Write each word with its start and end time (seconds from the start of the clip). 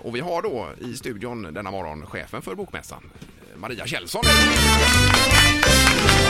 Eh, 0.00 0.06
och 0.06 0.16
vi 0.16 0.20
har 0.20 0.42
då 0.42 0.68
i 0.80 0.96
studion 0.96 1.42
denna 1.54 1.70
morgon 1.70 2.06
chefen 2.06 2.42
för 2.42 2.54
Bokmässan, 2.54 3.10
eh, 3.52 3.58
Maria 3.58 3.86
Kjellson. 3.86 4.22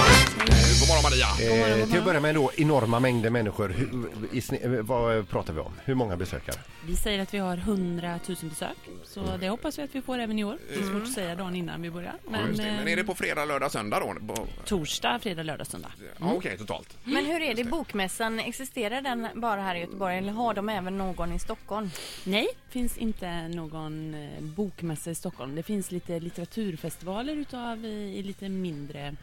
Eh, 0.01 0.81
God 0.81 0.89
morgon 0.89 1.03
Maria! 1.03 1.81
Eh, 1.81 1.89
till 1.89 1.99
att 1.99 2.05
börja 2.05 2.21
med 2.21 2.35
då 2.35 2.51
enorma 2.57 3.01
mängder 3.01 3.31
människor. 3.31 3.69
Hur, 3.69 3.87
i, 4.33 4.41
sni- 4.41 4.77
eh, 4.77 4.83
vad 4.83 5.29
pratar 5.29 5.53
vi 5.53 5.61
om? 5.61 5.73
Hur 5.85 5.95
många 5.95 6.17
besökare? 6.17 6.57
Vi 6.87 6.97
säger 6.97 7.19
att 7.23 7.35
vi 7.35 7.39
har 7.39 7.57
100 7.57 8.19
000 8.29 8.37
besök, 8.43 8.77
så 9.05 9.37
det 9.41 9.49
hoppas 9.49 9.79
vi 9.79 9.83
att 9.83 9.95
vi 9.95 10.03
får 10.03 10.19
även 10.19 10.39
i 10.39 10.45
år. 10.45 10.59
Det 10.69 10.81
är 10.81 10.83
svårt 10.83 11.03
att 11.03 11.13
säga 11.13 11.35
dagen 11.35 11.57
innan 11.57 11.83
vi 11.83 11.91
börjar. 11.91 12.15
Ja, 12.25 12.31
Men, 12.31 12.47
just 12.49 12.63
det. 12.63 12.65
Men 12.65 12.89
är 12.89 12.97
det 12.97 13.03
eh, 13.03 13.07
på 13.07 13.15
fredag, 13.15 13.45
lördag, 13.45 13.73
söndag 13.73 14.01
då? 14.01 14.35
På, 14.35 14.47
torsdag, 14.65 15.19
fredag, 15.23 15.43
lördag, 15.43 15.67
söndag. 15.67 15.93
ja, 16.21 16.33
Okej, 16.33 16.59
totalt. 16.59 16.97
Men 17.05 17.25
hur 17.27 17.43
är 17.43 17.55
det, 17.55 17.65
bokmässan, 17.65 18.39
existerar 18.41 19.01
den 19.03 19.27
bara 19.35 19.61
här 19.61 19.75
i 19.75 19.81
Göteborg 19.81 20.19
eller 20.19 20.33
har 20.33 20.55
de 20.55 20.69
även 20.69 20.99
någon 20.99 21.33
i 21.33 21.39
Stockholm? 21.39 21.91
Nej, 22.25 22.47
finns 22.69 22.99
inte 22.99 23.49
någon 23.49 24.15
eh, 24.15 24.41
bokmässa 24.43 25.11
i 25.11 25.15
Stockholm. 25.15 25.55
Det 25.55 25.63
finns 25.63 25.91
lite 25.93 26.21
litteraturfestivaler 26.21 27.37
utav 27.37 27.85
i, 27.85 28.15
i 28.19 28.23
lite 28.23 28.49
mindre 28.49 29.15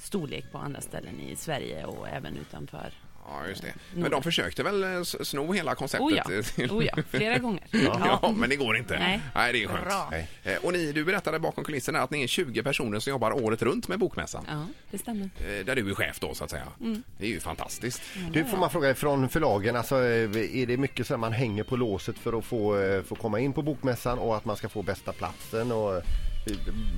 storlek 0.00 0.44
på 0.52 0.58
andra 0.58 0.80
ställen 0.80 1.20
i 1.20 1.36
Sverige 1.36 1.84
och 1.84 2.08
även 2.08 2.36
utanför. 2.36 2.92
Ja, 3.32 3.46
just 3.48 3.62
det. 3.62 3.74
Men 3.94 4.10
de 4.10 4.22
försökte 4.22 4.62
väl 4.62 4.82
eh, 4.84 5.02
sno 5.02 5.52
hela 5.52 5.74
konceptet? 5.74 6.06
Oh 6.06 6.14
ja, 6.16 6.42
till- 6.54 6.70
oh 6.70 6.84
ja 6.84 7.02
flera 7.10 7.38
gånger. 7.38 7.66
Ja, 7.70 8.34
men 8.36 8.50
det 8.50 8.56
går 8.56 8.76
inte. 8.76 8.98
Nej. 8.98 9.20
det 9.34 9.62
är 9.62 9.68
skönt. 9.68 9.84
Bra. 9.84 10.08
Nej. 10.10 10.28
Eh, 10.44 10.56
Och 10.64 10.72
ni, 10.72 10.92
du 10.92 11.04
berättade 11.04 11.38
bakom 11.38 11.64
kulisserna 11.64 12.00
att 12.00 12.10
ni 12.10 12.22
är 12.22 12.26
20 12.26 12.62
personer 12.62 12.98
som 12.98 13.10
jobbar 13.10 13.32
året 13.44 13.62
runt 13.62 13.88
med 13.88 13.98
Bokmässan. 13.98 14.44
Ja, 14.48 14.66
det 14.90 14.98
stämmer. 14.98 15.30
Eh, 15.38 15.64
Där 15.64 15.76
du 15.76 15.90
är 15.90 15.94
chef 15.94 16.20
då 16.20 16.34
så 16.34 16.44
att 16.44 16.50
säga. 16.50 16.66
Mm. 16.80 17.02
Det 17.18 17.26
är 17.26 17.30
ju 17.30 17.40
fantastiskt. 17.40 18.02
Du, 18.32 18.44
får 18.44 18.58
man 18.58 18.70
fråga 18.70 18.94
från 18.94 19.28
förlagen, 19.28 19.76
alltså, 19.76 19.96
är 19.96 20.66
det 20.66 20.76
mycket 20.76 21.06
så 21.06 21.14
att 21.14 21.20
man 21.20 21.32
hänger 21.32 21.62
på 21.64 21.76
låset 21.76 22.18
för 22.18 22.38
att 22.38 22.44
få, 22.44 22.74
få 23.06 23.14
komma 23.14 23.40
in 23.40 23.52
på 23.52 23.62
bokmässan 23.62 24.18
och 24.18 24.36
att 24.36 24.44
man 24.44 24.56
ska 24.56 24.68
få 24.68 24.82
bästa 24.82 25.12
platsen? 25.12 25.72
Och, 25.72 26.02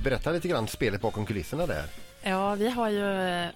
berätta 0.03 0.31
lite 0.31 0.47
grann 0.47 0.67
spelet 0.67 1.01
bakom 1.01 1.25
kulisserna 1.25 1.65
där. 1.65 1.83
Ja, 2.25 2.55
vi 2.55 2.69
har 2.69 2.89
ju, 2.89 3.13
eh, 3.13 3.49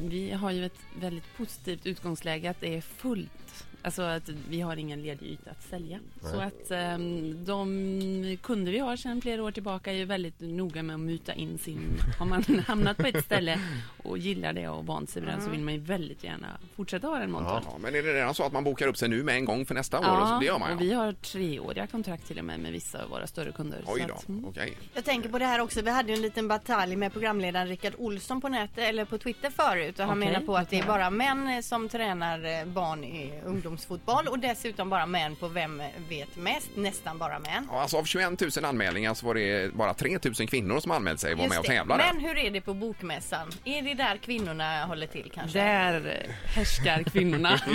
vi 0.00 0.30
har 0.30 0.50
ju 0.50 0.66
ett 0.66 0.78
väldigt 1.00 1.36
positivt 1.36 1.86
utgångsläge 1.86 2.50
att 2.50 2.60
det 2.60 2.76
är 2.76 2.80
fullt. 2.80 3.66
Alltså 3.84 4.02
att 4.02 4.28
vi 4.48 4.60
har 4.60 4.76
ingen 4.76 5.02
ledig 5.02 5.26
yta 5.26 5.50
att 5.50 5.62
sälja. 5.62 5.98
Så 6.20 6.40
att 6.40 6.70
eh, 6.70 6.98
de 7.44 8.38
kunder 8.42 8.72
vi 8.72 8.78
har 8.78 8.96
sedan 8.96 9.20
flera 9.20 9.42
år 9.42 9.50
tillbaka 9.50 9.92
är 9.92 9.96
ju 9.96 10.04
väldigt 10.04 10.40
noga 10.40 10.82
med 10.82 10.94
att 10.94 11.00
muta 11.00 11.34
in 11.34 11.58
sin... 11.58 11.98
Har 12.18 12.26
man 12.26 12.44
hamnat 12.66 12.96
på 12.96 13.06
ett 13.06 13.24
ställe 13.24 13.60
och 14.02 14.18
gillar 14.18 14.52
det 14.52 14.68
och 14.68 14.86
vant 14.86 15.10
sig 15.10 15.22
vid 15.22 15.30
den 15.30 15.40
så 15.40 15.50
vill 15.50 15.60
man 15.60 15.74
ju 15.74 15.80
väldigt 15.80 16.24
gärna 16.24 16.46
fortsätta 16.76 17.06
ha 17.06 17.18
den 17.18 17.30
montern. 17.30 17.62
Ja, 17.66 17.78
men 17.78 17.94
är 17.94 18.02
det 18.02 18.14
redan 18.14 18.34
så 18.34 18.42
att 18.42 18.52
man 18.52 18.64
bokar 18.64 18.86
upp 18.86 18.96
sig 18.96 19.08
nu 19.08 19.22
med 19.22 19.34
en 19.34 19.44
gång 19.44 19.66
för 19.66 19.74
nästa 19.74 19.98
år? 19.98 20.26
Så 20.26 20.38
det 20.40 20.46
gör 20.46 20.58
man 20.58 20.68
och 20.68 20.74
ja. 20.74 20.86
vi 20.86 20.92
har 20.92 21.12
treåriga 21.12 21.86
kontrakt 21.86 22.26
till 22.26 22.38
och 22.38 22.44
med 22.44 22.60
med 22.60 22.72
vissa 22.72 23.02
av 23.02 23.10
våra 23.10 23.26
större 23.26 23.52
kunder. 23.52 23.84
Oj 23.86 24.04
då, 24.08 24.14
att, 24.14 24.28
mm. 24.28 24.44
okej. 24.44 24.76
Jag 24.94 25.04
tänker 25.04 25.28
på 25.28 25.38
det 25.38 25.46
här 25.46 25.60
också, 25.60 25.82
vi 25.82 25.90
hade 25.90 26.08
ju 26.08 26.14
en 26.14 26.22
liten 26.22 26.48
batalj 26.48 26.96
med 26.96 27.12
programledaren 27.12 27.68
Rickard 27.68 27.94
Olsson 27.98 28.40
på 28.40 28.48
nätet 28.48 28.78
eller 28.78 29.04
på 29.04 29.18
Twitter 29.18 29.50
förut 29.50 29.98
och 29.98 30.06
han 30.06 30.18
Okej, 30.18 30.32
menar 30.32 30.46
på 30.46 30.56
att 30.56 30.70
det 30.70 30.78
är 30.78 30.86
bara 30.86 31.10
män 31.10 31.62
som 31.62 31.88
tränar 31.88 32.60
eh, 32.60 32.64
barn 32.66 33.04
i 33.04 33.32
ungdomsfotboll 33.78 34.28
och 34.28 34.38
dessutom 34.38 34.90
bara 34.90 35.06
män 35.06 35.36
på 35.36 35.48
Vem 35.48 35.82
vet 36.08 36.36
mest? 36.36 36.70
Nästan 36.76 37.18
bara 37.18 37.38
män. 37.38 37.68
Ja, 37.70 37.80
alltså 37.80 37.96
av 37.96 38.04
21 38.04 38.40
000 38.56 38.64
anmälningar 38.64 39.14
så 39.14 39.26
var 39.26 39.34
det 39.34 39.74
bara 39.74 39.94
3 39.94 40.18
000 40.38 40.48
kvinnor 40.48 40.80
som 40.80 40.90
anmält 40.90 41.20
sig 41.20 41.32
och 41.32 41.38
var 41.38 41.48
med 41.48 41.58
och 41.58 41.64
det. 41.64 41.68
tävlade. 41.70 42.04
Men 42.12 42.24
hur 42.24 42.38
är 42.38 42.50
det 42.50 42.60
på 42.60 42.74
bokmässan? 42.74 43.50
Är 43.64 43.82
det 43.82 43.94
där 43.94 44.16
kvinnorna 44.16 44.84
håller 44.86 45.06
till 45.06 45.30
kanske? 45.34 45.58
Där 45.58 46.26
härskar 46.46 47.02
kvinnorna. 47.02 47.58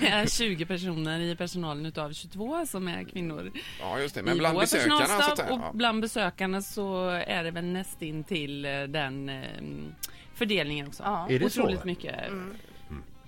Vi 0.00 0.06
är 0.06 0.26
20 0.26 0.66
personer 0.66 1.20
i 1.20 1.36
personalen 1.36 1.86
utav 1.86 2.12
22 2.12 2.66
som 2.66 2.88
är 2.88 3.04
kvinnor. 3.04 3.52
Ja, 3.80 3.98
just 3.98 4.14
det. 4.14 4.22
Men 4.22 4.38
bland 4.38 4.58
besökarna 4.58 5.06
så 5.06 5.32
att 5.32 5.38
säga. 5.38 5.52
Och 5.52 5.60
Ja. 5.60 5.70
bland 5.74 6.00
besökarna 6.02 6.62
så 6.62 7.08
är 7.08 7.44
det 7.44 7.50
väl 7.50 7.64
nästin 7.64 8.24
till 8.24 8.64
eh, 8.64 8.82
den 8.82 9.28
eh, 9.28 9.44
fördelningen 10.34 10.86
också. 10.86 11.02
Ja. 11.02 11.26
Är 11.30 11.38
det 11.38 11.50
så? 11.50 11.60
Otroligt 11.62 11.84
mycket 11.84 12.14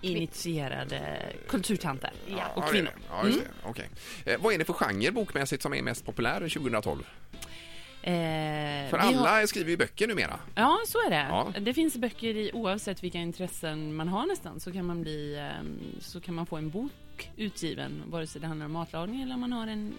initierade 0.03 1.23
kulturtanter 1.49 2.11
Ja, 2.27 2.49
och 2.55 2.65
kvinnor. 2.71 2.91
Ja, 3.11 3.27
just 3.27 3.39
det. 3.41 3.47
Okej. 3.65 3.89
Eh, 4.27 4.41
vad 4.41 4.55
är 4.55 4.59
det 4.59 4.65
för 4.65 4.73
genre 4.73 5.11
bokmässigt 5.11 5.63
som 5.63 5.75
är 5.75 5.83
mest 5.83 6.05
populär 6.07 6.41
2012? 6.49 7.05
Eh, 8.05 8.11
För 8.91 9.09
vi 9.09 9.15
har- 9.15 9.27
alla 9.27 9.47
skriver 9.47 9.71
ju 9.71 9.77
böcker 9.77 10.07
numera. 10.09 10.39
Ja, 10.55 10.79
så 10.87 10.99
är 10.99 11.11
det. 11.11 11.27
Ja. 11.31 11.53
Det 11.61 11.75
finns 11.75 11.97
böcker 11.97 12.37
i 12.37 12.51
oavsett 12.53 13.03
vilka 13.05 13.19
intressen 13.19 13.95
man 13.95 14.09
har 14.09 14.27
nästan 14.27 14.61
så 14.61 14.73
kan 14.73 14.85
man 14.87 15.03
bli 15.03 15.39
ehm, 15.39 15.79
så 16.01 16.21
kan 16.21 16.35
man 16.35 16.47
få 16.47 16.57
en 16.57 16.71
bok 16.71 16.93
utgiven 17.37 18.03
vare 18.07 18.27
sig 18.27 18.41
det 18.41 18.47
handlar 18.47 18.67
om 18.67 18.73
matlagning 18.73 19.23
eller 19.23 19.35
om 19.35 19.41
man 19.41 19.53
har 19.53 19.67
en 19.67 19.99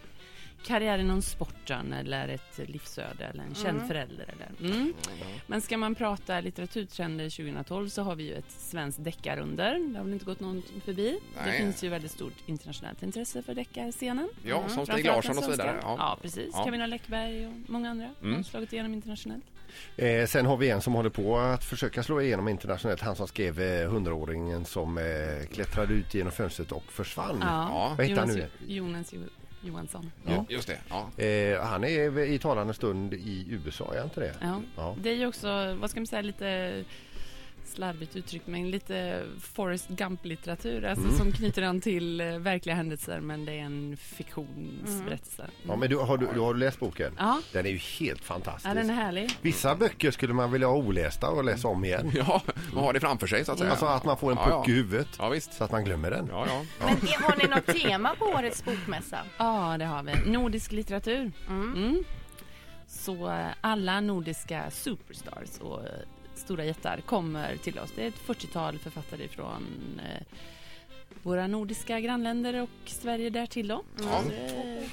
karriär 0.63 0.97
inom 0.99 1.21
sporten 1.21 1.93
eller 1.93 2.27
ett 2.27 2.57
livsöde 2.69 3.25
eller 3.25 3.43
en 3.43 3.55
känd 3.55 3.87
förälder. 3.87 4.25
Eller. 4.33 4.73
Mm. 4.73 4.93
Men 5.47 5.61
ska 5.61 5.77
man 5.77 5.95
prata 5.95 6.39
litteraturtrender 6.41 7.29
2012 7.29 7.89
så 7.89 8.01
har 8.03 8.15
vi 8.15 8.23
ju 8.23 8.33
ett 8.33 8.51
svenskt 8.51 9.03
deckarunder. 9.03 9.79
Det 9.91 9.97
har 9.97 10.03
väl 10.05 10.13
inte 10.13 10.25
gått 10.25 10.39
någon 10.39 10.63
förbi. 10.85 11.19
Nej. 11.35 11.45
Det 11.45 11.57
finns 11.57 11.83
ju 11.83 11.89
väldigt 11.89 12.11
stort 12.11 12.33
internationellt 12.45 13.03
intresse 13.03 13.41
för 13.41 13.53
deckarscenen. 13.55 14.29
Ja, 14.43 14.69
som 14.69 14.85
Stig 14.85 15.05
Larsson 15.05 15.37
och 15.37 15.43
så 15.43 15.51
vidare. 15.51 15.79
Ja. 15.81 15.95
Ja, 15.99 16.17
precis. 16.21 16.49
Ja. 16.53 16.63
Camilla 16.63 16.85
Läckberg 16.85 17.47
och 17.47 17.53
många 17.67 17.89
andra 17.89 18.09
har 18.21 18.43
slagit 18.43 18.73
igenom 18.73 18.93
internationellt. 18.93 19.43
Eh, 19.97 20.25
sen 20.27 20.45
har 20.45 20.57
vi 20.57 20.69
en 20.69 20.81
som 20.81 20.93
håller 20.93 21.09
på 21.09 21.37
att 21.37 21.63
försöka 21.63 22.03
slå 22.03 22.21
igenom 22.21 22.47
internationellt. 22.47 23.01
Han 23.01 23.15
som 23.15 23.27
skrev 23.27 23.61
eh, 23.61 23.89
100-åringen 23.91 24.63
som 24.63 24.97
eh, 24.97 25.03
klättrade 25.53 25.93
ut 25.93 26.13
genom 26.13 26.31
fönstret 26.31 26.71
och 26.71 26.91
försvann. 26.91 27.37
Ja. 27.41 27.93
Vad 27.97 28.07
heter 28.07 28.21
han 28.21 28.29
Jonas, 28.29 28.49
nu? 28.59 28.73
Jonas 28.73 29.13
Jo- 29.13 29.21
Johansson. 29.63 30.11
Ja. 30.25 30.45
Just 30.49 30.67
det. 30.67 30.77
Ja. 30.89 31.23
Eh, 31.23 31.61
han 31.61 31.83
är 31.83 32.19
i 32.19 32.39
talande 32.39 32.73
stund 32.73 33.13
i 33.13 33.45
USA, 33.49 33.93
är 33.93 33.97
han 33.97 34.03
inte 34.03 34.19
det? 34.19 34.33
Ja. 34.41 34.61
Ja. 34.75 34.95
Det 35.01 35.09
är 35.09 35.15
ju 35.15 35.27
också, 35.27 35.75
vad 35.81 35.89
ska 35.89 35.99
man 35.99 36.07
säga, 36.07 36.21
lite 36.21 36.83
slarvigt 37.67 38.15
uttryckt, 38.15 38.47
men 38.47 38.71
lite 38.71 39.23
Forrest 39.41 39.87
Gump-litteratur, 39.89 40.85
alltså 40.85 41.05
Mm. 41.05 41.17
som 41.17 41.31
knyter 41.31 41.61
an 41.61 41.81
till 41.81 42.21
eh, 42.21 42.37
verkliga 42.37 42.75
händelser, 42.75 43.19
men 43.19 43.45
det 43.45 43.51
är 43.51 43.63
en 43.63 43.97
fiktionsberättelse. 43.97 45.49
Ja, 45.67 45.75
men 45.75 45.89
du, 45.89 45.97
har, 45.97 46.17
du, 46.17 46.27
du 46.33 46.39
har 46.39 46.53
läst 46.53 46.79
boken? 46.79 47.13
Ja. 47.17 47.39
Den 47.51 47.65
är 47.65 47.69
ju 47.69 47.77
helt 47.77 48.23
fantastisk. 48.25 48.67
Ja, 48.69 48.73
den 48.73 48.89
är 48.89 48.93
härlig. 48.93 49.37
Vissa 49.41 49.75
böcker 49.75 50.11
skulle 50.11 50.33
man 50.33 50.51
vilja 50.51 50.67
ha 50.67 50.75
olästa 50.75 51.29
och 51.29 51.43
läsa 51.43 51.67
om 51.67 51.85
igen. 51.85 52.11
ja, 52.15 52.41
man 52.73 52.83
har 52.83 52.93
det 52.93 52.99
framför 52.99 53.27
sig 53.27 53.45
så 53.45 53.51
att 53.51 53.57
säga. 53.59 53.71
Alltså 53.71 53.85
att 53.85 54.05
man 54.05 54.17
får 54.17 54.31
en 54.31 54.37
Ja, 54.37 54.43
puck 54.45 54.53
ja. 54.67 54.71
i 54.71 54.75
huvudet 54.75 55.07
Ja, 55.19 55.29
visst. 55.29 55.53
så 55.53 55.63
att 55.63 55.71
man 55.71 55.83
glömmer 55.85 56.11
den. 56.11 56.27
Ja, 56.31 56.45
ja. 56.47 56.61
Men 56.79 56.89
har 57.23 57.35
ni 57.37 57.47
något 57.55 57.65
tema 57.81 58.15
på 58.15 58.25
årets 58.25 58.65
bokmässa? 58.65 59.17
Ja, 59.37 59.75
det 59.79 59.85
har 59.85 60.03
vi. 60.03 60.31
Nordisk 60.31 60.71
litteratur. 60.71 61.31
Mm. 61.49 62.03
Så 62.87 63.29
eh, 63.31 63.45
alla 63.61 63.99
nordiska 64.01 64.71
superstars 64.71 65.57
och 65.59 65.79
eh, 65.81 65.87
stora 66.35 66.65
jättar 66.65 67.01
kommer 67.05 67.57
till 67.57 67.79
oss. 67.79 67.89
Det 67.95 68.03
är 68.03 68.07
ett 68.07 68.27
40-tal 68.27 68.79
författare 68.79 69.27
från 69.27 69.63
eh, 69.99 70.21
våra 71.23 71.47
nordiska 71.47 71.99
grannländer 71.99 72.61
och 72.61 72.69
Sverige 72.85 73.29
därtill 73.29 73.67
då. 73.67 73.83
Ja. 74.03 74.21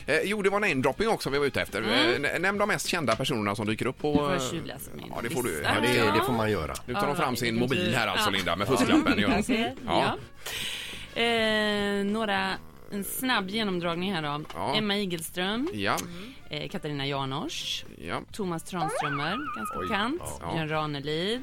Eh, 0.06 0.20
jo, 0.24 0.42
det 0.42 0.50
var 0.50 0.60
namedropping 0.60 1.08
också 1.08 1.30
vi 1.30 1.38
var 1.38 1.46
ute 1.46 1.60
efter. 1.60 1.82
Mm. 1.82 2.42
Nämn 2.42 2.58
de 2.58 2.68
mest 2.68 2.86
kända 2.86 3.16
personerna 3.16 3.56
som 3.56 3.66
dyker 3.66 3.86
upp 3.86 3.98
på... 3.98 4.10
Nu 4.10 4.18
får 4.18 4.32
jag 4.32 4.42
eh, 4.42 4.50
tjuvläsa 4.50 4.90
min 4.94 5.06
Ja, 5.08 5.20
det 5.22 5.30
får 5.30 5.42
du. 5.42 5.62
Ja, 5.64 5.80
det, 5.82 6.18
det 6.18 6.24
får 6.26 6.32
man 6.32 6.50
göra. 6.50 6.74
Nu 6.86 6.94
tar 6.94 7.06
de 7.06 7.16
fram 7.16 7.36
sin 7.36 7.54
Ja, 7.54 7.60
mobil 7.60 7.94
här 7.94 8.06
alltså, 8.06 8.30
ja. 8.30 8.36
Linda, 8.36 8.56
med 8.56 8.68
fusklappen. 8.68 9.14
Ja. 9.20 9.42
Ja. 9.86 10.16
Ja. 11.14 11.22
Eh, 11.22 12.04
några, 12.04 12.50
en 12.90 13.04
snabb 13.04 13.48
genomdragning 13.50 14.12
här 14.14 14.22
då. 14.22 14.44
Ja. 14.54 14.74
Emma 14.76 14.96
Igelström, 14.96 15.68
Ja, 15.72 15.96
eh, 16.50 16.68
Katarina 16.68 17.06
Janouch, 17.06 17.84
ja. 17.98 18.22
Thomas 18.32 18.62
Tranströmer, 18.62 19.56
ganska 19.56 19.78
Oj. 19.78 19.88
bekant, 19.88 20.22
Ja. 20.40 20.52
Björn 20.52 20.68
Ranelid, 20.68 21.40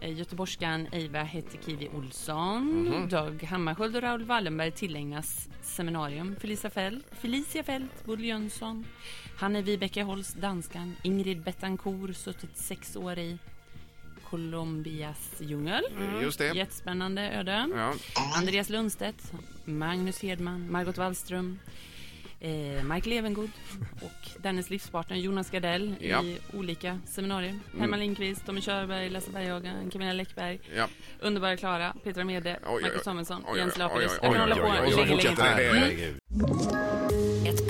eh, 0.00 0.18
göteborgskan 0.18 0.86
Eiva 0.92 1.22
Hettekivi 1.22 1.88
Olsson, 1.94 2.82
Mhm. 2.82 3.08
Dag 3.08 3.42
Hammarskjöld 3.42 3.96
och 3.96 4.02
Raoul 4.02 4.24
Wallenberg 4.24 4.70
tillägnas 4.70 5.48
seminarium. 5.62 6.36
Felicia 6.40 6.70
Fält, 6.70 7.04
Felicia 7.20 7.62
Fält, 7.62 8.04
Bodil 8.04 8.24
Jönsson, 8.26 8.84
Hanne 9.38 9.62
Vibeke 9.62 10.02
Holst, 10.02 10.36
danskan, 10.40 10.96
Ingrid 11.02 11.42
Betancourt, 11.42 12.16
suttit 12.16 12.56
sex 12.56 12.96
år 12.96 13.18
i 13.18 13.38
Colombias 14.30 15.32
djungel. 15.40 15.82
Just 16.22 16.38
det. 16.38 16.52
Jättespännande 16.54 17.30
öde. 17.32 17.68
Ja. 17.74 17.92
Andreas 18.38 18.68
Lundstedt, 18.70 19.32
Magnus 19.64 20.22
Hedman, 20.22 20.70
Margot 20.70 20.98
Wallström, 20.98 21.58
eh, 22.40 22.50
Mike 22.84 23.08
Levengood 23.08 23.50
och 24.02 24.28
dennes 24.42 24.70
livspartner 24.70 25.16
Jonas 25.16 25.50
Gardell 25.50 25.94
Ja. 26.00 26.22
i 26.22 26.38
olika 26.52 26.98
seminarier. 27.06 27.54
Herman 27.78 28.00
Lindqvist, 28.00 28.46
Tommy 28.46 28.60
Körberg, 28.60 29.10
Lasse 29.10 29.30
Berghagen, 29.30 29.90
Camilla 29.90 30.12
Läckberg, 30.12 30.58
Ja. 30.76 30.88
Underbara 31.20 31.56
Klara, 31.56 31.94
Petra 32.04 32.24
Mede, 32.24 32.58
oj. 32.66 32.82
Samuelsson, 33.04 33.44
Jens 33.56 33.78
Lapidus. 33.78 34.18
Jag 34.22 34.32
kan 34.32 34.40
hålla 34.40 34.56
på 34.56 34.72
länge 34.72 36.14